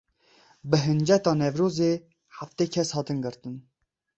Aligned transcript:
Bi 0.69 0.77
hinceta 0.85 1.33
Newrozê 1.41 1.91
heftê 2.37 2.65
kes 2.73 2.89
hatin 2.97 3.19
girtin. 3.25 3.55